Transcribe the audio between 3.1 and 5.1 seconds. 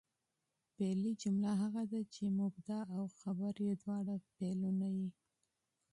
خبر ئې دواړه فعلونه يي.